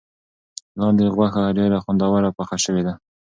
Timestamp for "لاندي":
0.79-1.05